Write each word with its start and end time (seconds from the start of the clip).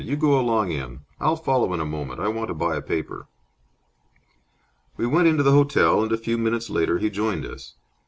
You 0.03 0.15
go 0.15 0.39
along 0.39 0.71
in. 0.71 1.01
I'll 1.19 1.35
follow 1.35 1.75
in 1.75 1.79
a 1.79 1.85
moment. 1.85 2.19
I 2.19 2.27
want 2.27 2.47
to 2.47 2.55
buy 2.55 2.75
a 2.75 2.81
paper." 2.81 3.27
We 4.97 5.05
went 5.05 5.27
into 5.27 5.43
the 5.43 5.51
hotel, 5.51 6.01
and 6.01 6.11
a 6.11 6.17
few 6.17 6.39
minutes 6.39 6.71
later 6.71 6.97
he 6.97 7.11
joined 7.11 7.45
us. 7.45 7.75